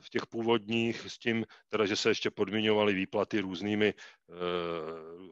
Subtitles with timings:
[0.00, 3.94] v těch původních s tím, teda, že se ještě podmiňovaly výplaty různými,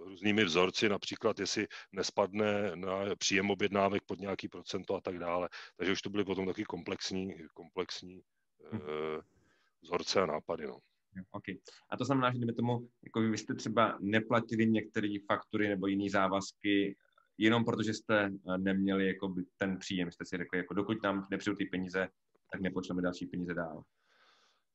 [0.04, 5.48] různými vzorci, například jestli nespadne na příjem objednávek pod nějaký procento a tak dále.
[5.76, 8.22] Takže už to byly potom taky komplexní, komplexní
[8.72, 8.80] hm.
[9.82, 10.66] vzorce a nápady.
[10.66, 10.78] No.
[11.30, 11.54] Okay.
[11.90, 16.96] A to znamená, že tomu, jako vy jste třeba neplatili některé faktury nebo jiné závazky
[17.38, 21.56] jenom protože jste eh, neměli jako ten příjem, jste si řekli, jako dokud nám nepřijdu
[21.56, 22.08] ty peníze,
[22.52, 23.82] tak nepočneme další peníze dál.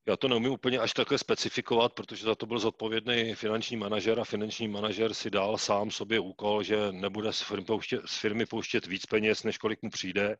[0.07, 4.23] Já to neumím úplně až takhle specifikovat, protože za to byl zodpovědný finanční manažer a
[4.23, 8.85] finanční manažer si dal sám sobě úkol, že nebude z firmy pouštět, z firmy pouštět
[8.87, 10.37] víc peněz, než kolik mu přijde,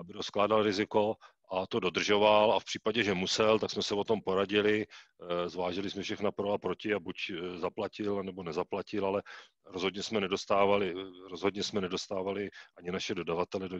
[0.00, 1.16] aby rozkládal riziko
[1.52, 5.48] a to dodržoval a v případě, že musel, tak jsme se o tom poradili, eh,
[5.48, 9.22] zvážili jsme všechna pro a proti a buď eh, zaplatil nebo nezaplatil, ale
[9.66, 13.78] rozhodně jsme nedostávali, eh, rozhodně jsme nedostávali ani naše dodavatele do,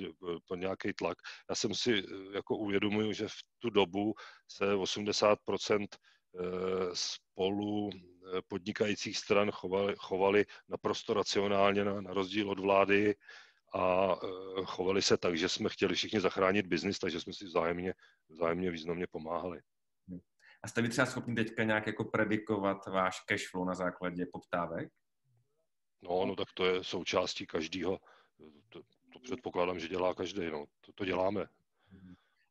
[0.50, 1.18] do nějaký tlak.
[1.50, 2.02] Já jsem si
[2.34, 4.14] jako uvědomuju, že v tu dobu
[4.48, 5.86] se 80%
[6.92, 7.90] spolu
[8.48, 13.14] podnikajících stran chovali, chovali naprosto racionálně na, na rozdíl od vlády
[13.76, 14.26] a e,
[14.64, 17.94] chovali se tak, že jsme chtěli všichni zachránit biznis, takže jsme si vzájemně,
[18.28, 19.60] vzájemně významně pomáhali.
[20.62, 24.88] A jste vy třeba schopni teďka nějak jako predikovat váš cash flow na základě poptávek?
[26.02, 27.98] No, no tak to je součástí každého.
[28.68, 28.80] To,
[29.12, 30.50] to předpokládám, že dělá každý.
[30.50, 30.64] No.
[30.80, 31.46] To, to děláme.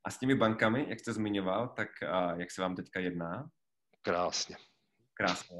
[0.03, 3.49] A s těmi bankami, jak jste zmiňoval, tak a jak se vám teďka jedná?
[4.01, 4.57] Krásně.
[5.13, 5.57] Krásně.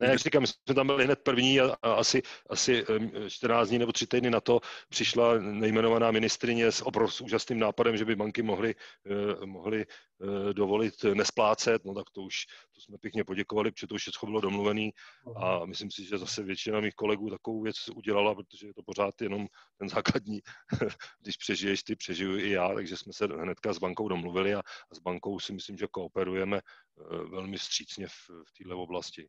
[0.00, 2.84] Ne, jak říkám, my jsme tam byli hned první a, a asi, asi
[3.28, 8.04] 14 dní nebo 3 týdny na to přišla nejmenovaná ministrině s obrovským úžasným nápadem, že
[8.04, 8.74] by banky mohly,
[9.06, 12.34] eh, mohly eh, dovolit nesplácet, no tak to už
[12.74, 14.90] to jsme pěkně poděkovali, protože to už všechno bylo domluvené
[15.36, 19.22] a myslím si, že zase většina mých kolegů takovou věc udělala, protože je to pořád
[19.22, 19.46] jenom
[19.78, 20.40] ten základní,
[21.22, 24.94] když přežiješ ty, přežiju i já, takže jsme se hnedka s bankou domluvili a, a
[24.94, 29.28] s bankou si myslím, že kooperujeme eh, velmi vstřícně v, v této oblasti.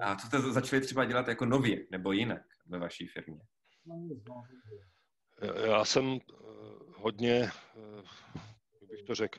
[0.00, 3.40] A co jste začali třeba dělat jako nově nebo jinak ve vaší firmě?
[5.66, 6.36] Já jsem eh,
[6.96, 8.02] hodně, eh,
[8.80, 9.38] jak bych to řekl,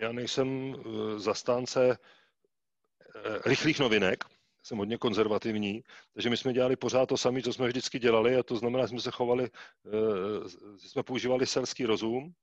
[0.00, 1.98] já nejsem eh, zastánce
[3.46, 4.24] rychlých novinek,
[4.62, 5.82] jsem hodně konzervativní,
[6.14, 8.88] takže my jsme dělali pořád to samé, co jsme vždycky dělali a to znamená, že
[8.88, 9.50] jsme se chovali,
[10.82, 12.34] že jsme používali selský rozum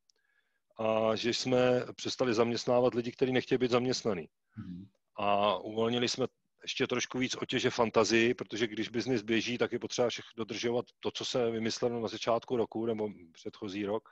[0.81, 4.21] a že jsme přestali zaměstnávat lidi, kteří nechtějí být zaměstnaný.
[4.21, 4.85] Mm-hmm
[5.21, 6.27] a uvolnili jsme
[6.61, 11.11] ještě trošku víc otěže fantazii, protože když biznis běží, tak je potřeba všech dodržovat to,
[11.11, 14.09] co se vymyslelo na začátku roku nebo předchozí rok.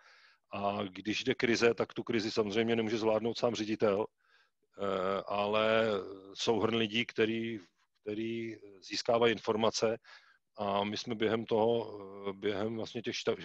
[0.53, 5.87] A když jde krize, tak tu krizi samozřejmě nemůže zvládnout sám ředitel, eh, ale
[6.33, 7.59] souhrn lidí, který,
[8.01, 9.97] který získávají informace
[10.57, 13.39] a my jsme během toho, eh, během vlastně těch štab,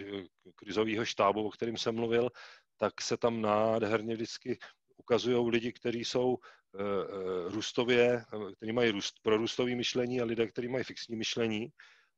[0.54, 2.30] krizového štábu, o kterým jsem mluvil,
[2.76, 4.58] tak se tam nádherně vždycky
[4.96, 6.38] ukazují lidi, kteří jsou
[6.78, 8.24] Eh, eh, růstově,
[8.56, 11.68] kteří mají růst, prorůstový myšlení a lidé, kteří mají fixní myšlení.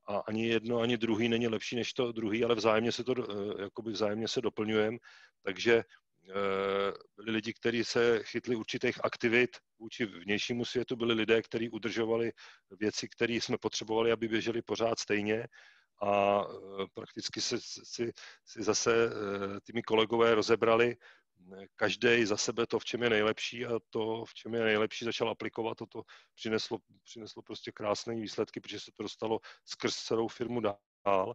[0.08, 3.62] A ani jedno, ani druhý není lepší než to druhý, ale vzájemně se to, eh,
[3.62, 4.98] jakoby vzájemně se doplňujeme,
[5.42, 5.84] takže
[7.16, 12.32] byli lidi, kteří se chytli určitých aktivit vůči vnějšímu světu, byli lidé, kteří udržovali
[12.80, 15.46] věci, které jsme potřebovali, aby běžely pořád stejně
[16.02, 16.42] a
[16.94, 18.12] prakticky si, si,
[18.44, 19.10] si zase
[19.64, 20.96] těmi kolegové rozebrali
[21.76, 25.28] každý za sebe to, v čem je nejlepší a to, v čem je nejlepší, začal
[25.28, 26.02] aplikovat a to
[26.34, 31.34] přineslo, přineslo prostě krásné výsledky, protože se to dostalo skrz celou firmu dál.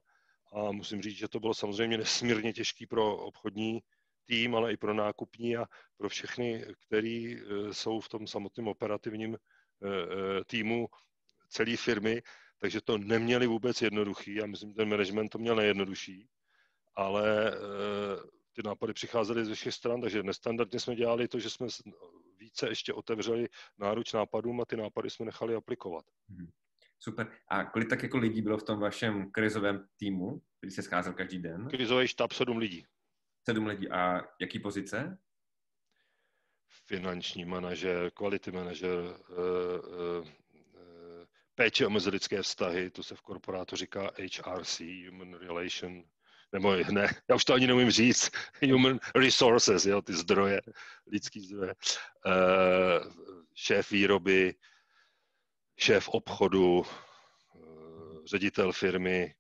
[0.53, 3.79] A musím říct, že to bylo samozřejmě nesmírně těžký pro obchodní
[4.25, 5.65] tým, ale i pro nákupní a
[5.97, 9.37] pro všechny, kteří e, jsou v tom samotném operativním
[10.45, 10.87] týmu
[11.49, 12.21] celé firmy,
[12.61, 14.35] takže to neměli vůbec jednoduchý.
[14.35, 16.29] Já myslím, že ten management to měl nejjednodušší,
[16.95, 17.51] ale
[18.53, 21.67] ty nápady přicházely ze všech stran, takže nestandardně jsme dělali to, že jsme
[22.37, 26.05] více ještě otevřeli náruč nápadům a ty nápady jsme nechali aplikovat.
[26.27, 26.51] Mhm.
[26.99, 27.31] Super.
[27.47, 31.39] A kolik tak jako lidí bylo v tom vašem krizovém týmu, který se scházel každý
[31.39, 31.67] den?
[31.69, 32.85] Krizový štáb sedm lidí.
[33.49, 33.89] Sedm lidí.
[33.89, 35.17] A jaký pozice?
[36.85, 40.27] Finanční manažer, quality manažer, uh, uh,
[41.61, 44.11] péče o mezilidské vztahy, to se v korporátu říká
[44.45, 46.03] HRC, Human Relation
[46.53, 48.31] nebo ne, já už to ani neumím říct,
[48.71, 50.61] human resources, jo, ty zdroje,
[51.07, 51.73] lidský zdroje,
[52.25, 53.13] uh,
[53.55, 54.55] šéf výroby,
[55.77, 59.33] šéf obchodu, uh, ředitel firmy,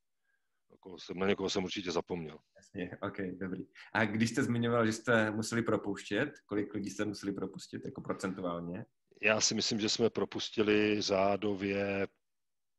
[1.15, 2.37] na někoho jsem určitě zapomněl.
[2.57, 3.65] Jasně, ok, dobrý.
[3.93, 8.85] A když jste zmiňoval, že jste museli propouštět, kolik lidí jste museli propustit, jako procentuálně?
[9.21, 12.07] Já si myslím, že jsme propustili řádově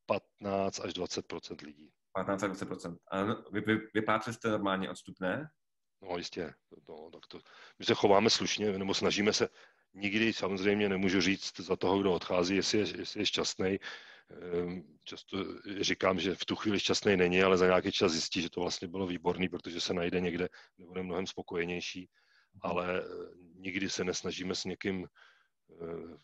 [0.05, 1.91] 15 až 20% lidí.
[2.13, 5.49] 15 20% A vy, vy, vypláceli jste normálně odstupné?
[6.01, 6.53] No jistě,
[6.89, 7.39] no, tak to,
[7.79, 9.49] my se chováme slušně, nebo snažíme se,
[9.93, 13.79] nikdy samozřejmě nemůžu říct za toho, kdo odchází, jestli je, jestli je šťastný.
[14.29, 15.37] Ehm, často
[15.81, 18.87] říkám, že v tu chvíli šťastný není, ale za nějaký čas zjistí, že to vlastně
[18.87, 22.09] bylo výborný, protože se najde někde, kde bude mnohem spokojenější,
[22.61, 23.03] ale eh,
[23.55, 25.07] nikdy se nesnažíme s někým,
[25.71, 26.17] eh,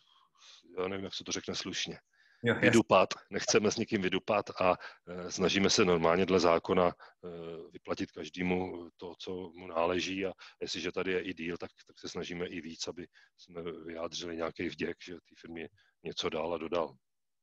[0.78, 1.98] já nevím, jak se to řekne slušně,
[2.42, 4.74] jo, vydupat, nechceme s někým vydupat a
[5.08, 6.92] e, snažíme se normálně dle zákona e,
[7.72, 12.08] vyplatit každému to, co mu náleží a jestliže tady je i díl, tak, tak se
[12.08, 13.06] snažíme i víc, aby
[13.36, 15.68] jsme vyjádřili nějaký vděk, že té firmě
[16.04, 16.94] něco dál a dodal.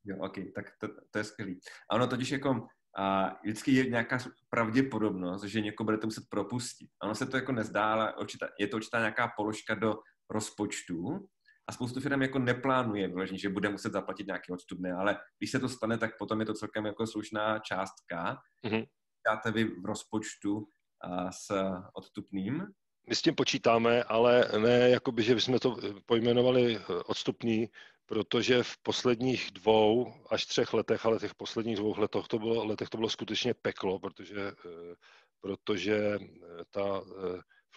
[0.05, 1.59] Jo, ok, tak to, to je skvělý.
[1.91, 4.17] Ano, totiž jako a vždycky je nějaká
[4.49, 6.89] pravděpodobnost, že někoho budete muset propustit.
[7.01, 9.95] Ano se to jako nezdá, ale určitá, je to určitá nějaká položka do
[10.29, 11.27] rozpočtu,
[11.67, 15.59] a spoustu firm jako neplánuje vyloženě, že bude muset zaplatit nějaké odstupné, ale když se
[15.59, 18.37] to stane, tak potom je to celkem jako slušná částka.
[18.65, 18.85] Mm-hmm.
[19.27, 20.67] Dáte vy v rozpočtu
[21.01, 21.47] a s
[21.93, 22.67] odstupným?
[23.09, 27.69] My s tím počítáme, ale ne, jakoby, že bychom to pojmenovali eh, odstupný,
[28.05, 32.89] protože v posledních dvou až třech letech, ale těch posledních dvou letech to bylo, letech
[32.89, 34.95] to bylo skutečně peklo, protože, eh,
[35.41, 37.01] protože eh, ta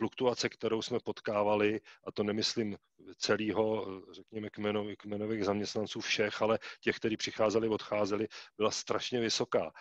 [0.01, 2.77] fluktuace, kterou jsme potkávali, a to nemyslím
[3.17, 9.73] celého, řekněme, kmenových, kmenových zaměstnanců všech, ale těch, kteří přicházeli, odcházeli, byla strašně vysoká.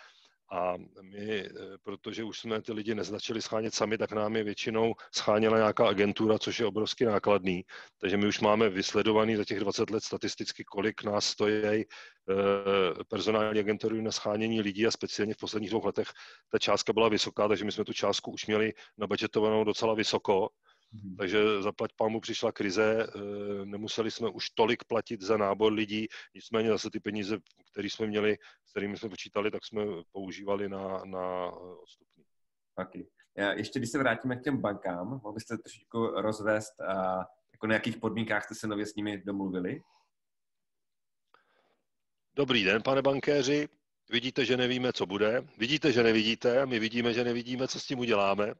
[0.52, 1.50] A my, eh,
[1.82, 6.38] protože už jsme ty lidi neznačili schánět sami, tak nám je většinou scháněla nějaká agentura,
[6.38, 7.64] což je obrovsky nákladný.
[8.00, 11.84] Takže my už máme vysledovaný za těch 20 let statisticky, kolik nás stojí eh,
[13.08, 16.08] personální agentury na schánění lidí a speciálně v posledních dvou letech
[16.52, 20.48] ta částka byla vysoká, takže my jsme tu částku už měli nabudgetovanou docela vysoko.
[21.18, 26.68] Takže zaplať pámu přišla krize, eh, nemuseli jsme už tolik platit za nábor lidí, nicméně
[26.68, 27.38] zase ty peníze,
[27.72, 29.82] které jsme měli, s kterými jsme počítali, tak jsme
[30.12, 31.50] používali na, na
[31.82, 32.24] odstupní.
[32.76, 33.04] Okay.
[33.36, 37.74] Já ještě když se vrátíme k těm bankám, mohl byste trošičku rozvést, a jako na
[37.74, 39.82] jakých podmínkách jste se nově s nimi domluvili?
[42.34, 43.68] Dobrý den, pane bankéři.
[44.10, 45.46] Vidíte, že nevíme, co bude.
[45.58, 46.66] Vidíte, že nevidíte.
[46.66, 48.54] My vidíme, že nevidíme, co s tím uděláme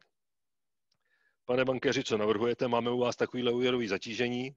[1.50, 4.54] pane bankéři, co navrhujete, máme u vás takovýhle úvěrový zatížení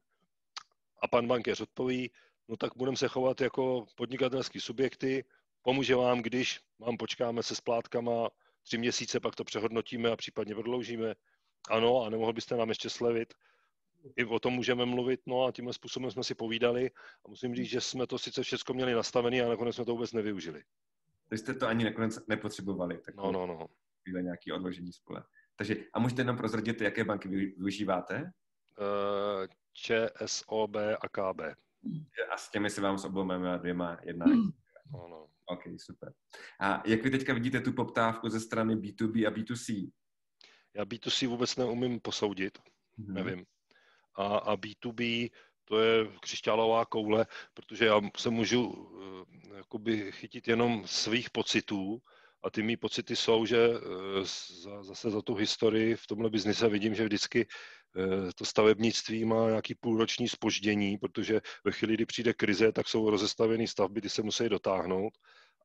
[1.01, 2.11] a pan bankéř odpoví,
[2.47, 5.25] no tak budeme se chovat jako podnikatelský subjekty,
[5.61, 8.29] pomůže vám, když vám počkáme se splátkama
[8.63, 11.15] tři měsíce, pak to přehodnotíme a případně prodloužíme.
[11.69, 13.33] Ano, a nemohl byste nám ještě slevit.
[14.15, 16.91] I o tom můžeme mluvit, no a tímhle způsobem jsme si povídali
[17.25, 20.13] a musím říct, že jsme to sice všechno měli nastavené a nakonec jsme to vůbec
[20.13, 20.63] nevyužili.
[21.31, 22.97] Vy jste to ani nakonec nepotřebovali.
[23.05, 23.67] Tak no, no, no.
[24.21, 25.23] Nějaký odložení spole.
[25.55, 28.31] Takže a můžete jenom prozradit, jaké banky využíváte?
[28.79, 31.41] Uh, ČSOB a KB.
[32.33, 33.27] A s těmi se vám s obou
[33.57, 34.41] dvěma jednání.
[34.41, 34.51] Hmm.
[35.05, 35.27] Ano.
[35.45, 36.13] OK, super.
[36.59, 39.91] A jak vy teďka vidíte tu poptávku ze strany B2B a B2C?
[40.73, 43.13] Já B2C vůbec neumím posoudit, mm-hmm.
[43.13, 43.45] nevím.
[44.15, 45.31] A, a B2B
[45.65, 52.01] to je křišťálová koule, protože já se můžu uh, jakoby chytit jenom svých pocitů
[52.43, 53.79] a ty mý pocity jsou, že eh,
[54.63, 59.49] za, zase za tu historii v tomhle biznise vidím, že vždycky eh, to stavebnictví má
[59.49, 64.23] nějaký půlroční spoždění, protože ve chvíli, kdy přijde krize, tak jsou rozestavené stavby, ty se
[64.23, 65.13] musí dotáhnout,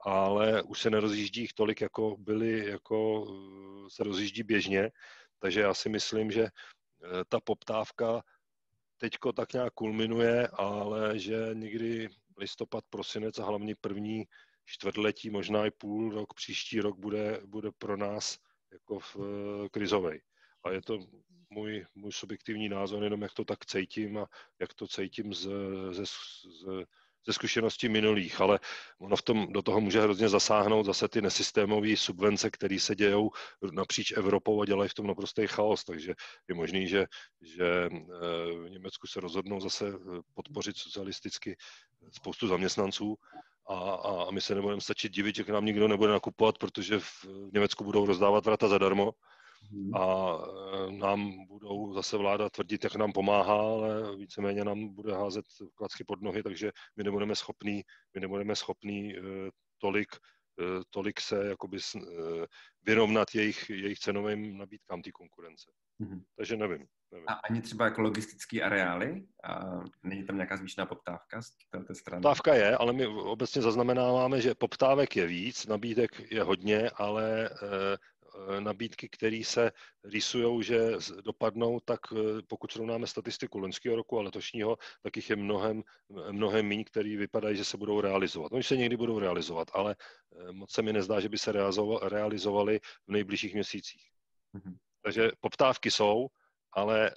[0.01, 4.91] ale už se nerozjíždí jich tolik, jako byly, jako eh, se rozjíždí běžně.
[5.39, 6.49] Takže já si myslím, že
[7.29, 8.23] ta poptávka
[8.97, 14.25] teďko tak nějak kulminuje, ale že někdy listopad, prosinec a hlavně první
[14.69, 18.39] čtvrtletí, možná i půl rok, příští rok bude, bude pro nás
[18.73, 20.21] jako v eh, krizovej.
[20.65, 20.99] A je to
[21.51, 24.27] můj, můj subjektivní názor, jenom jak to tak cítím a
[24.61, 25.49] jak to cítím z,
[25.93, 26.13] ze, z,
[27.27, 28.61] ze zkušeností minulých, ale
[28.99, 33.31] ono v tom, do toho může hrozně zasáhnout zase ty nesystémové subvence, které se dějou
[33.73, 36.15] napříč Evropou a dělají v tom naprostý chaos, takže
[36.49, 37.07] je možný, že,
[37.41, 37.99] že eh,
[38.53, 41.57] v Německu se rozhodnou zase eh, podpořit socialisticky
[42.13, 43.17] spoustu zaměstnanců
[43.69, 46.99] a, a, a my se nebudeme stačit divit, že k nám nikdo nebude nakupovat, protože
[46.99, 49.13] v Německu budou rozdávat vrata zadarmo
[49.73, 49.95] mhm.
[49.97, 50.37] a
[50.89, 55.45] e, nám budou zase vláda tvrdit, jak nám pomáhá, ale víceméně nám bude házet
[55.75, 57.83] klacky pod nohy, takže my nebudeme schopní,
[58.15, 59.21] my nebudeme schopní e,
[59.79, 60.09] tolik,
[60.61, 61.79] e, tolik se jakoby
[62.83, 65.71] vyrovnat jejich, jejich cenovým nabídkám té konkurence.
[66.01, 66.23] Mm-hmm.
[66.37, 66.87] Takže nevím.
[67.27, 69.27] A ani třeba jako logistické areály?
[69.45, 72.23] A není tam nějaká zvýšená poptávka z této strany?
[72.23, 78.61] Poptávka je, ale my obecně zaznamenáváme, že poptávek je víc, nabídek je hodně, ale e,
[78.61, 79.73] nabídky, které se
[80.05, 80.79] rýsují, že
[81.25, 85.83] dopadnou, tak e, pokud srovnáme statistiku loňského roku a letošního, tak jich je mnohem,
[86.31, 88.53] mnohem méně, který vypadají, že se budou realizovat.
[88.53, 89.97] Oni se někdy budou realizovat, ale
[90.49, 91.53] e, moc se mi nezdá, že by se
[92.03, 94.11] realizovali v nejbližších měsících.
[94.53, 94.77] Mhm.
[95.03, 96.29] Takže poptávky jsou,
[96.73, 97.11] ale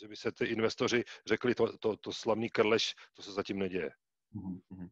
[0.00, 3.90] že by se ty investoři řekli, to, to, to slavný krleš, to se zatím neděje.
[4.34, 4.88] Mm-hmm.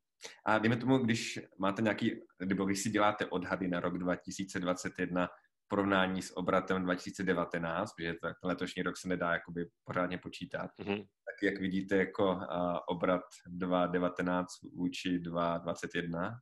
[0.46, 5.26] A dejme tomu, když máte nějaký, nebo když si děláte odhady na rok 2021
[5.64, 10.98] v porovnání s obratem 2019, protože ten letošní rok se nedá jakoby pořádně počítat, mm-hmm.
[10.98, 16.40] tak jak vidíte jako uh, obrat 2019 vůči 2021?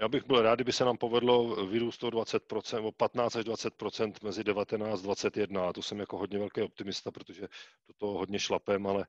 [0.00, 4.12] Já bych byl rád, kdyby se nám povedlo vyrůst o 20%, o 15 až 20%
[4.22, 5.68] mezi 19 a 21.
[5.68, 7.40] A to jsem jako hodně velký optimista, protože
[7.88, 9.06] do toho hodně šlapem, ale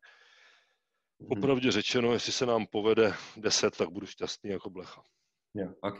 [1.19, 1.31] hmm.
[1.31, 5.01] opravdu řečeno, jestli se nám povede 10, tak budu šťastný jako blecha.
[5.53, 6.00] Jo, OK.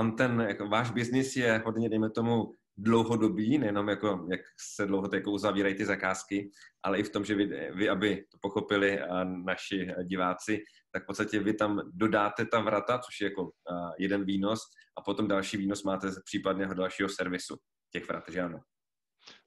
[0.00, 4.40] Um, ten, jako, váš biznis je hodně, dejme tomu, dlouhodobý, nejenom jako, jak
[4.74, 6.50] se dlouho jako uzavírají ty zakázky,
[6.82, 11.06] ale i v tom, že vy, vy aby to pochopili a naši diváci, tak v
[11.06, 13.50] podstatě vy tam dodáte ta vrata, což je jako
[13.98, 14.60] jeden výnos
[14.98, 17.56] a potom další výnos máte z případného dalšího servisu
[17.92, 18.60] těch vrat, že ano?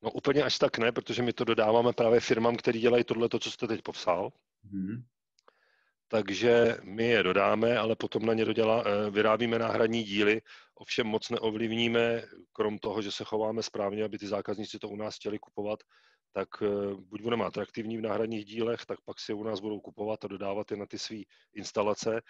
[0.03, 3.39] No úplně až tak ne, protože my to dodáváme právě firmám, které dělají tohle, to,
[3.39, 4.29] co jste teď popsal.
[4.71, 5.03] Hmm.
[6.11, 10.41] Takže my je dodáme, ale potom na ně dodělá, eh, vyrábíme náhradní díly,
[10.75, 15.15] ovšem moc neovlivníme, krom toho, že se chováme správně, aby ty zákazníci to u nás
[15.15, 15.79] chtěli kupovat,
[16.33, 20.25] tak eh, buď budeme atraktivní v náhradních dílech, tak pak si u nás budou kupovat
[20.25, 21.17] a dodávat je na ty své
[21.53, 22.21] instalace.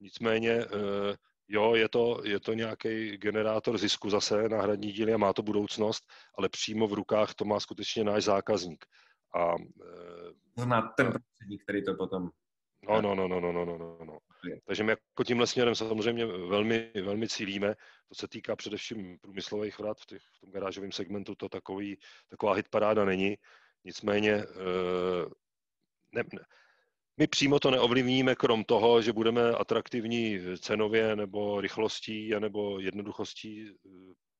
[0.00, 1.16] Nicméně, eh,
[1.48, 6.04] jo, je to, je to nějaký generátor zisku zase, náhradní díly a má to budoucnost,
[6.38, 8.86] ale přímo v rukách to má skutečně náš zákazník.
[9.36, 9.54] A,
[10.58, 12.30] Zná ten prostředník, který to potom
[12.88, 14.04] no, no, no, no, no, no, no.
[14.04, 14.18] no.
[14.64, 17.74] Takže my jako tímhle směrem samozřejmě velmi, velmi cílíme.
[18.08, 20.00] To se týká především průmyslových vrat.
[20.00, 23.36] V, těch, v tom garážovém segmentu to takový, taková hitparáda není.
[23.84, 25.28] Nicméně eh,
[26.12, 26.44] ne, ne,
[27.16, 33.88] my přímo to neovlivníme, krom toho, že budeme atraktivní cenově nebo rychlostí nebo jednoduchostí eh,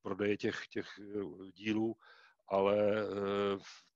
[0.02, 1.96] prodeje těch, těch eh, dílů,
[2.48, 2.76] ale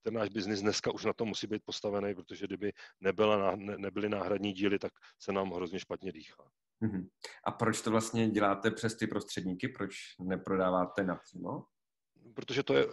[0.01, 4.09] ten náš biznis dneska už na to musí být postavený, protože kdyby nebyla, ne, nebyly
[4.09, 6.43] náhradní díly, tak se nám hrozně špatně dýchá.
[6.81, 7.09] Mm-hmm.
[7.43, 9.67] A proč to vlastně děláte přes ty prostředníky?
[9.67, 11.65] Proč neprodáváte napřímo?
[12.33, 12.85] Protože to je,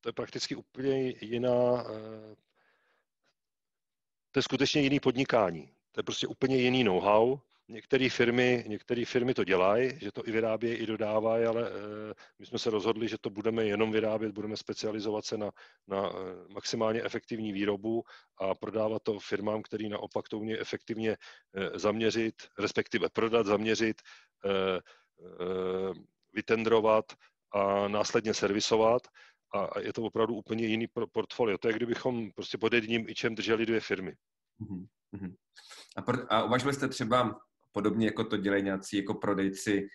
[0.00, 2.34] to je prakticky úplně jiná, eh,
[4.30, 5.74] to je skutečně jiný podnikání.
[5.92, 7.38] To je prostě úplně jiný know-how,
[7.72, 11.76] Některé firmy, některé firmy to dělají, že to i vyrábějí, i dodávají, ale uh,
[12.38, 15.50] my jsme se rozhodli, že to budeme jenom vyrábět, budeme specializovat se na,
[15.88, 16.16] na uh,
[16.48, 18.02] maximálně efektivní výrobu
[18.40, 24.02] a prodávat to firmám, který naopak to umějí efektivně uh, zaměřit, respektive prodat, zaměřit,
[26.32, 27.04] vytendrovat
[27.52, 29.02] a následně servisovat
[29.54, 31.58] a je to opravdu úplně jiný portfolio.
[31.58, 34.14] To je, kdybychom prostě pod jedním ičem drželi dvě firmy.
[34.60, 35.34] Uh-huh.
[35.96, 37.40] A, pro, a uvažovali jste třeba
[37.72, 39.88] podobně jako to dělají nějací jako prodejci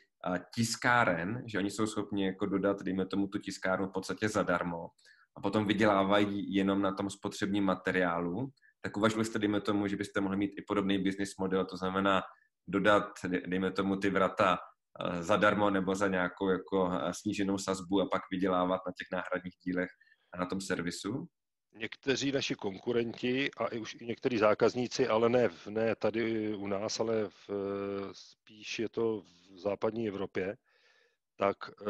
[0.56, 4.88] tiskáren, že oni jsou schopni jako dodat, dejme tomu, tu tiskárnu v podstatě zadarmo
[5.38, 8.50] a potom vydělávají jenom na tom spotřebním materiálu,
[8.82, 12.24] tak uvažovali jste, dejme tomu, že byste mohli mít i podobný business model, to znamená
[12.68, 13.06] dodat,
[13.48, 14.58] dejme tomu, ty vrata
[15.20, 19.90] zadarmo nebo za nějakou jako sníženou sazbu a pak vydělávat na těch náhradních dílech
[20.34, 21.28] a na tom servisu?
[21.78, 27.00] Někteří naši konkurenti a i už i někteří zákazníci, ale ne, ne tady u nás,
[27.00, 27.50] ale v,
[28.12, 30.58] spíš je to v západní Evropě,
[31.36, 31.86] tak eh,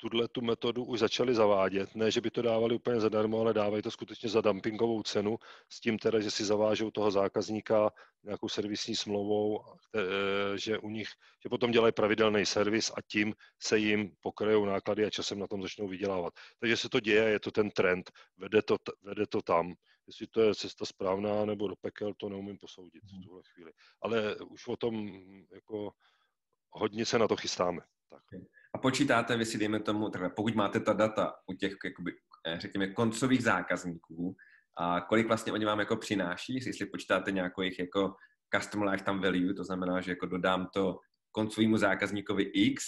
[0.00, 1.94] tuhle tu metodu už začali zavádět.
[1.94, 5.38] Ne, že by to dávali úplně zadarmo, ale dávají to skutečně za dumpingovou cenu,
[5.68, 7.90] s tím teda, že si zavážou toho zákazníka
[8.24, 9.64] nějakou servisní smlouvou,
[10.54, 11.08] že u nich,
[11.42, 15.62] že potom dělají pravidelný servis a tím se jim pokryjou náklady a časem na tom
[15.62, 16.34] začnou vydělávat.
[16.60, 19.74] Takže se to děje, je to ten trend, vede to, vede to tam.
[20.06, 23.72] Jestli to je cesta správná nebo do pekel, to neumím posoudit v tuhle chvíli.
[24.02, 25.90] Ale už o tom jako
[26.70, 27.80] hodně se na to chystáme.
[28.08, 28.22] Tak.
[28.82, 32.12] Počítáte vy si, dejme tomu, takhle, pokud máte ta data u těch, jakoby,
[32.46, 34.36] eh, řekněme, koncových zákazníků,
[34.78, 38.14] a kolik vlastně oni vám jako přináší, jestli počítáte nějakou jejich jako
[38.54, 40.98] customer lifetime value, to znamená, že jako dodám to
[41.32, 42.84] koncovému zákazníkovi X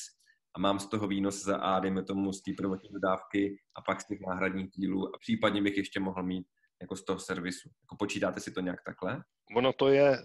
[0.57, 4.01] a mám z toho výnos za A, dejme tomu z té prvotní dodávky a pak
[4.01, 6.47] z těch náhradních dílů a případně bych ještě mohl mít
[6.81, 7.69] jako z toho servisu.
[7.83, 9.23] Jako počítáte si to nějak takhle?
[9.57, 10.25] Ono to je eh,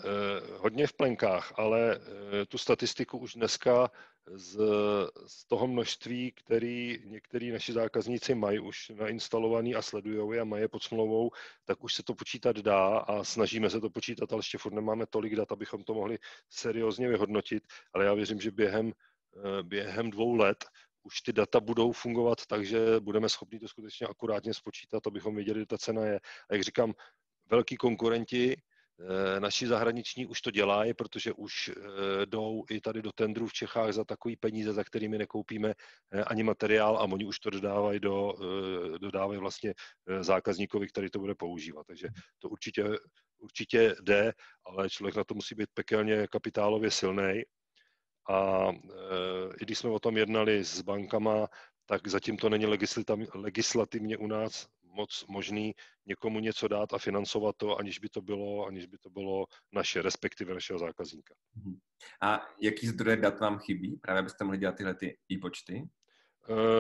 [0.58, 3.92] hodně v plenkách, ale eh, tu statistiku už dneska
[4.34, 4.58] z,
[5.28, 10.68] z toho množství, který některý naši zákazníci mají už nainstalovaný a sledují a mají je
[10.68, 11.32] pod smlouvou,
[11.66, 15.06] tak už se to počítat dá a snažíme se to počítat, ale ještě furt nemáme
[15.06, 16.18] tolik dat, abychom to mohli
[16.50, 18.92] seriózně vyhodnotit, ale já věřím, že během,
[19.38, 20.66] eh, během dvou let
[21.06, 25.60] už ty data budou fungovat tak, že budeme schopni to skutečně akurátně spočítat, abychom věděli,
[25.60, 26.20] kde ta cena je.
[26.50, 26.94] A jak říkám,
[27.50, 28.56] velký konkurenti
[29.40, 31.72] Naši zahraniční už to dělají, protože už
[32.26, 35.74] jdou i tady do tendrů v Čechách za takový peníze, za kterými nekoupíme
[36.28, 38.34] ani materiál a oni už to dodávají, do,
[39.02, 39.74] dodávají vlastně
[40.20, 41.88] zákazníkovi, který to bude používat.
[41.88, 42.08] Takže
[42.40, 42.84] to určitě,
[43.38, 44.34] určitě jde,
[44.66, 47.44] ale člověk na to musí být pekelně kapitálově silný.
[48.28, 48.70] A
[49.62, 51.48] i když jsme o tom jednali s bankama,
[51.86, 52.66] tak zatím to není
[53.34, 58.66] legislativně u nás moc možný někomu něco dát a financovat to, aniž by to bylo,
[58.66, 61.36] aniž by to bylo naše, respektive našeho zákazníka.
[61.56, 61.80] Mhm.
[62.22, 63.98] A jaký zdroje dat vám chybí?
[64.02, 65.84] Právě byste mohli dělat tyhle ty e-počty?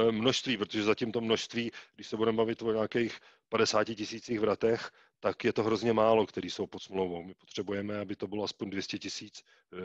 [0.07, 4.91] E, množství, protože zatím to množství, když se budeme bavit o nějakých 50 tisících vratech,
[5.19, 7.23] tak je to hrozně málo, který jsou pod smlouvou.
[7.23, 9.77] My potřebujeme, aby to bylo aspoň 200 tisíc e,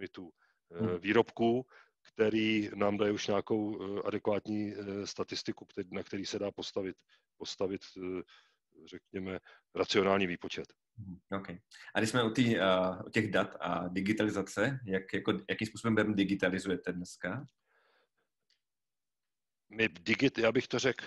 [0.00, 0.30] e, unitů
[0.70, 0.98] e, hmm.
[0.98, 1.66] výrobků,
[2.02, 6.96] který nám dají už nějakou eh, adekvátní eh, statistiku, na který se dá postavit,
[7.36, 8.22] postavit eh,
[8.86, 9.38] řekněme,
[9.74, 10.72] racionální výpočet.
[10.96, 11.58] Mhm, okay.
[11.94, 16.14] A když jsme u, tý, uh, u těch dat a digitalizace, jak, jako, jakým způsobem
[16.14, 17.46] digitalizujete dneska?
[19.70, 21.04] My digit, já bych to řekl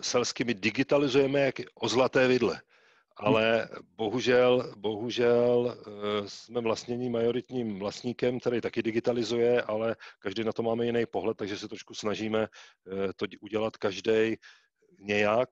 [0.00, 2.62] selsky, my digitalizujeme jak o zlaté vidle
[3.18, 5.90] ale bohužel, bohužel eh,
[6.26, 11.58] jsme vlastnění majoritním vlastníkem, který taky digitalizuje, ale každý na to máme jiný pohled, takže
[11.58, 14.36] se trošku snažíme eh, to udělat každý
[15.00, 15.48] nějak,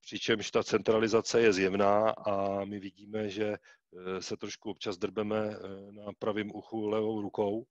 [0.00, 5.56] přičemž ta centralizace je zjevná a my vidíme, že eh, se trošku občas drbeme
[5.90, 7.64] na pravém uchu levou rukou,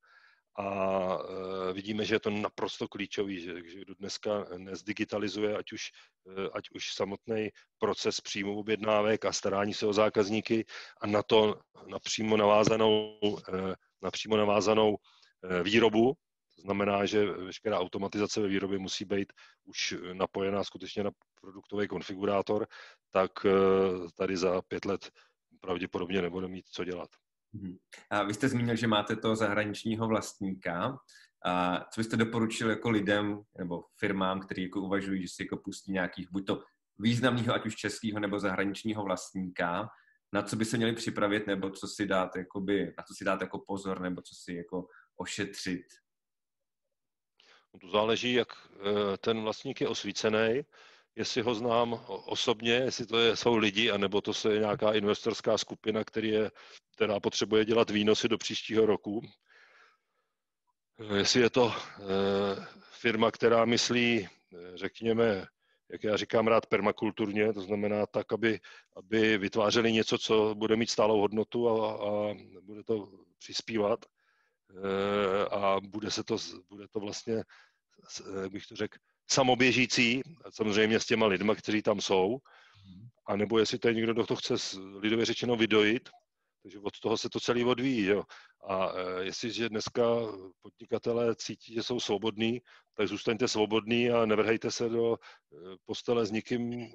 [0.56, 1.18] a
[1.70, 5.92] e, vidíme, že je to naprosto klíčový, že, kdo dneska nezdigitalizuje, ať už,
[6.28, 10.66] e, ať už samotný proces příjmu objednávek a starání se o zákazníky
[11.02, 13.20] a na to napřímo navázanou,
[13.54, 14.98] e, napřímo navázanou
[15.64, 16.14] výrobu,
[16.56, 19.34] to znamená, že veškerá automatizace ve výrobě musí být
[19.66, 22.68] už napojená skutečně na produktový konfigurátor,
[23.12, 23.32] tak
[24.18, 25.12] tady za pět let
[25.60, 27.10] pravděpodobně nebude mít co dělat.
[27.54, 27.78] Mhm.
[28.10, 30.98] A vy jste zmínil, že máte toho zahraničního vlastníka.
[31.46, 35.92] A co byste doporučil jako lidem nebo firmám, kteří jako uvažují, že si jako pustí
[35.92, 36.64] nějakých buď to
[37.00, 39.90] významného, ať už českého nebo zahraničního vlastníka,
[40.34, 43.42] na co by se měli připravit, nebo co si dát, jakoby, na co si dát
[43.42, 45.86] jako pozor, nebo co si jako ošetřit?
[47.74, 50.62] No to záleží, jak eh, ten vlastník je osvícený
[51.16, 56.04] jestli ho znám osobně, jestli to je, jsou lidi, anebo to je nějaká investorská skupina,
[56.04, 56.52] který je,
[56.96, 59.22] která potřebuje dělat výnosy do příštího roku.
[61.16, 65.46] Jestli je to eh, firma, která myslí, eh, řekněme,
[65.92, 68.60] jak já říkám rád, permakulturně, to znamená tak, aby,
[68.96, 75.80] aby vytvářeli něco, co bude mít stálou hodnotu a, a bude to přispívat eh, a
[75.80, 76.38] bude se to,
[76.70, 77.44] bude to vlastně,
[78.42, 78.98] jak bych to řekl,
[79.32, 82.38] samoběžící, samozřejmě s těma lidma, kteří tam jsou,
[83.28, 84.54] a nebo jestli to je někdo, kdo to chce
[85.00, 86.10] lidově řečeno vydojit,
[86.64, 88.06] takže od toho se to celý odvíjí.
[88.06, 88.24] Jo.
[88.68, 90.04] A e, jestliže dneska
[90.62, 92.62] podnikatelé cítí, že jsou svobodní,
[92.94, 95.18] tak zůstaňte svobodní a nevrhejte se do e,
[95.86, 96.88] postele s nikým,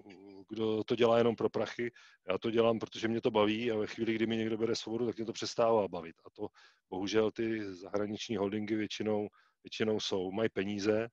[0.48, 1.90] kdo to dělá jenom pro prachy.
[2.28, 5.06] Já to dělám, protože mě to baví a ve chvíli, kdy mi někdo bere svobodu,
[5.06, 6.16] tak mě to přestává bavit.
[6.24, 6.48] A to
[6.90, 9.28] bohužel ty zahraniční holdingy většinou,
[9.64, 10.32] většinou jsou.
[10.32, 11.08] Mají peníze,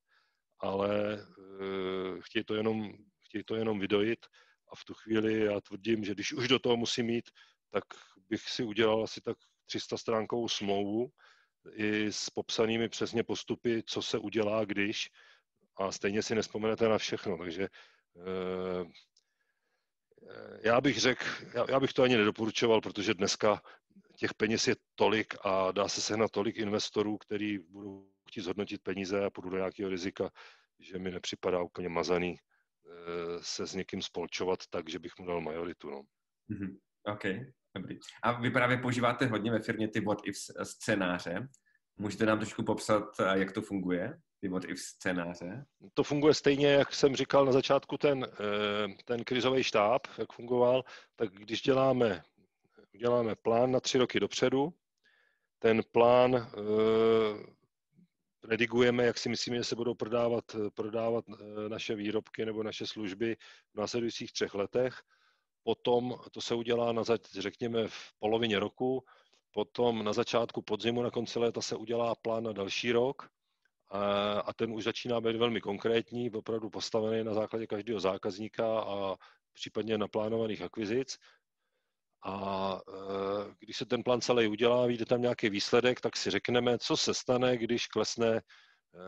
[0.60, 2.94] ale uh, chtějí, to jenom,
[3.26, 4.26] chtějí to jenom vydojit.
[4.72, 7.30] A v tu chvíli já tvrdím, že když už do toho musím mít,
[7.70, 7.84] tak
[8.30, 11.10] bych si udělal asi tak 300 stránkovou smlouvu
[11.72, 15.10] i s popsanými přesně postupy, co se udělá, když.
[15.78, 17.70] A stejně si nespomenete na všechno, takže
[18.14, 18.92] uh,
[20.64, 23.62] já bych řekl, já, já bych to ani nedoporučoval, protože dneska
[24.16, 29.26] těch peněz je tolik a dá se sehnat tolik investorů, který budou chtít zhodnotit peníze
[29.26, 30.30] a půjdu do nějakého rizika,
[30.80, 35.42] že mi nepřipadá úplně mazaný eh, se s někým spolčovat tak, že bych mu dal
[35.42, 35.90] majoritu.
[35.90, 36.02] No.
[36.50, 36.78] Mm-hmm.
[37.04, 37.24] OK,
[37.76, 38.00] dobrý.
[38.24, 41.48] A vy právě používáte hodně ve firmě ty what if scénáře.
[41.98, 45.66] Můžete nám trošku popsat, eh, jak to funguje, ty what if scénáře?
[45.94, 50.84] To funguje stejně, jak jsem říkal na začátku, ten, eh, ten krizový štáb, jak fungoval,
[51.16, 52.24] tak když děláme,
[52.98, 54.74] děláme plán na tři roky dopředu,
[55.60, 56.52] ten plán
[58.50, 63.38] redigujeme, jak si myslíme, že se budou prodávat, prodávat eh, naše výrobky nebo naše služby
[63.74, 65.02] v následujících třech letech.
[65.64, 67.04] Potom to se udělá, na,
[67.40, 69.04] řekněme, v polovině roku,
[69.52, 73.30] potom na začátku podzimu, na konci léta se udělá plán na další rok
[74.46, 79.16] a ten už začíná být velmi konkrétní, opravdu postavený na základě každého zákazníka a
[79.54, 81.20] případně naplánovaných akvizic.
[82.26, 86.78] A e, když se ten plán celý udělá, vyjde tam nějaký výsledek, tak si řekneme,
[86.78, 88.42] co se stane, když klesne e,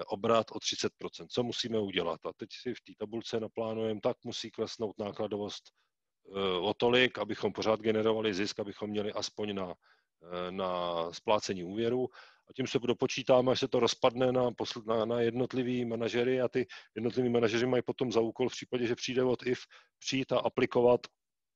[0.07, 0.89] obrat o 30%.
[1.29, 2.25] Co musíme udělat?
[2.25, 5.63] A teď si v té tabulce naplánujeme, tak musí klesnout nákladovost
[6.61, 9.73] o tolik, abychom pořád generovali zisk, abychom měli aspoň na,
[10.49, 12.07] na splácení úvěru
[12.49, 14.49] a tím se dopočítáme, až se to rozpadne na,
[14.85, 18.95] na, na jednotlivý manažery a ty jednotliví manažeři mají potom za úkol v případě, že
[18.95, 19.59] přijde od IF,
[19.99, 21.01] přijít a aplikovat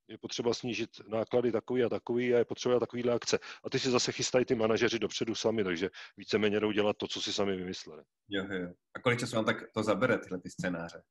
[0.07, 3.39] je potřeba snížit náklady takový a takový a je potřeba takovýhle akce.
[3.63, 7.21] A ty si zase chystají ty manažeři dopředu sami, takže víceméně jdou dělat to, co
[7.21, 8.03] si sami vymysleli.
[8.29, 8.73] Jo, jo.
[8.95, 11.03] A kolik času vám tak to zabere, tyhle ty scénáře?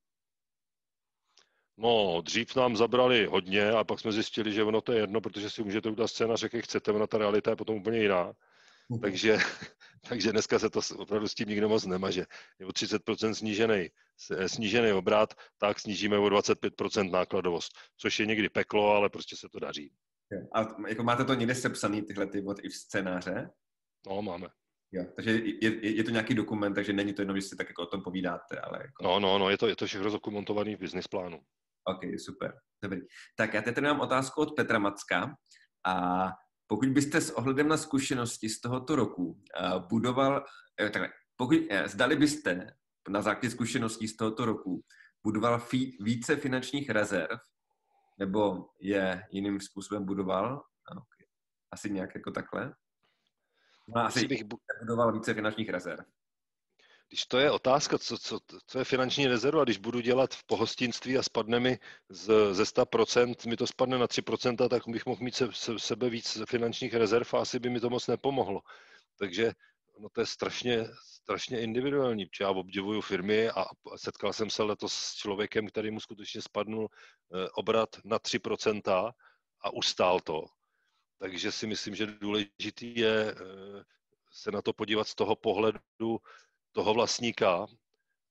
[1.76, 5.50] No, dřív nám zabrali hodně a pak jsme zjistili, že ono to je jedno, protože
[5.50, 8.32] si můžete udělat scénář, jak chcete, ona ta realita je potom úplně jiná.
[8.98, 9.38] Takže,
[10.08, 12.26] takže dneska se to opravdu s tím nikdo moc nemaže.
[12.58, 13.88] Je o 30% snížený,
[14.46, 19.58] snížený obrat, tak snížíme o 25% nákladovost, což je někdy peklo, ale prostě se to
[19.58, 19.92] daří.
[20.54, 23.50] A jako máte to někde sepsaný, tyhle ty i v scénáře?
[24.06, 24.48] No, máme.
[24.92, 27.68] Jo, takže je, je, je, to nějaký dokument, takže není to jenom, že si tak
[27.68, 29.04] jako o tom povídáte, ale jako...
[29.04, 31.40] No, no, no, je to, je to všechno dokumentovaný v business plánu.
[31.84, 33.00] OK, super, dobrý.
[33.36, 35.34] Tak já teď mám otázku od Petra Macka
[35.86, 36.26] a
[36.70, 40.44] pokud byste s ohledem na zkušenosti z tohoto roku uh, budoval,
[40.80, 42.76] eh, takhle, pokud, eh, zdali byste
[43.08, 44.84] na základě zkušeností z tohoto roku
[45.22, 47.38] budoval fi, více finančních rezerv,
[48.18, 50.62] nebo je jiným způsobem budoval?
[50.90, 51.26] Okay.
[51.70, 52.74] Asi nějak jako takhle?
[53.96, 56.04] No, asi bych bu- budoval více finančních rezerv.
[57.10, 61.18] Když to je otázka, co, co, co je finanční rezerva, když budu dělat v pohostinství
[61.18, 65.34] a spadne mi z, ze 100%, mi to spadne na 3%, tak bych mohl mít
[65.34, 68.60] se, se, sebe víc finančních rezerv a asi by mi to moc nepomohlo.
[69.18, 69.52] Takže
[69.98, 73.64] no to je strašně, strašně individuální, já obdivuju firmy a
[73.96, 79.12] setkal jsem se letos s člověkem, který mu skutečně spadnul eh, obrat na 3%
[79.60, 80.44] a ustál to.
[81.18, 83.84] Takže si myslím, že důležitý je eh,
[84.32, 86.18] se na to podívat z toho pohledu,
[86.72, 87.66] toho vlastníka,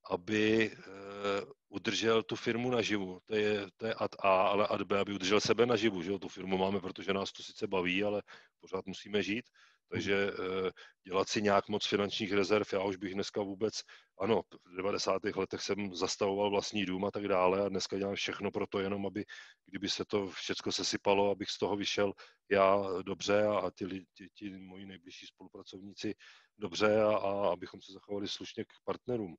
[0.09, 3.19] aby uh, udržel tu firmu naživu.
[3.25, 6.01] To je, to je ad A, ale ad B, aby udržel sebe naživu.
[6.01, 6.19] Že?
[6.19, 8.21] Tu firmu máme, protože nás to sice baví, ale
[8.59, 9.45] pořád musíme žít.
[9.91, 10.69] Takže uh,
[11.03, 13.73] dělat si nějak moc finančních rezerv, já už bych dneska vůbec,
[14.19, 15.21] ano, v 90.
[15.35, 19.05] letech jsem zastavoval vlastní dům a tak dále a dneska dělám všechno pro to jenom,
[19.05, 19.25] aby,
[19.65, 22.13] kdyby se to všechno sesypalo, abych z toho vyšel
[22.51, 26.15] já dobře a, ty, ty, ty moji nejbližší spolupracovníci
[26.57, 29.35] dobře a, a abychom se zachovali slušně k partnerům.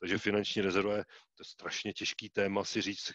[0.00, 3.12] Takže finanční rezerva je, to je strašně těžký téma si říct,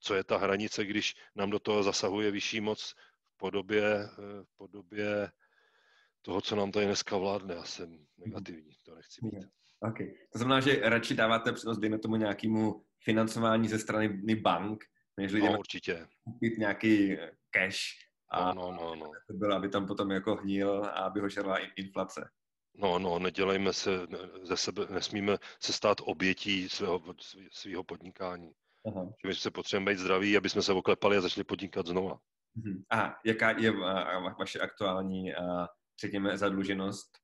[0.00, 2.92] co je ta hranice, když nám do toho zasahuje vyšší moc
[3.34, 5.30] v podobě, eh, v podobě
[6.28, 7.54] toho, co nám tady dneska vládne.
[7.54, 9.34] Já jsem negativní, to nechci mít.
[9.80, 9.98] OK.
[10.32, 14.84] To znamená, že radši dáváte přednost, dejme tomu, nějakému financování ze strany bank,
[15.16, 16.06] než lidem no, určitě.
[16.24, 17.16] koupit nějaký
[17.50, 17.78] cash
[18.30, 19.10] a no, no, no, no.
[19.26, 22.28] To bylo, aby tam potom jako hnil a aby ho žerla inflace.
[22.74, 23.90] No, no, nedělejme se
[24.42, 27.02] ze sebe, nesmíme se stát obětí svého,
[27.52, 28.52] svého podnikání.
[28.86, 29.12] Aha.
[29.22, 32.18] Že my se potřebujeme být zdraví, aby jsme se oklepali a začali podnikat znova.
[32.58, 32.82] Uh-huh.
[32.90, 33.72] A jaká je
[34.38, 35.32] vaše aktuální,
[36.00, 37.18] řekněme, zadluženost?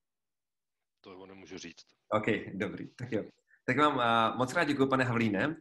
[1.01, 1.87] To nemůžu říct.
[2.09, 3.25] OK, dobrý, tak jo.
[3.67, 5.57] Tak vám moc rád děkuji, pane Havlíne.